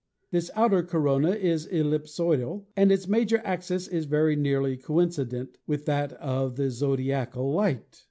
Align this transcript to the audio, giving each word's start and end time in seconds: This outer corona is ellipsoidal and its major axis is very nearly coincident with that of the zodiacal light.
This 0.31 0.49
outer 0.55 0.81
corona 0.81 1.29
is 1.29 1.67
ellipsoidal 1.67 2.65
and 2.75 2.91
its 2.91 3.07
major 3.07 3.39
axis 3.45 3.87
is 3.87 4.05
very 4.05 4.35
nearly 4.35 4.75
coincident 4.75 5.59
with 5.67 5.85
that 5.85 6.13
of 6.13 6.55
the 6.55 6.71
zodiacal 6.71 7.53
light. 7.53 7.99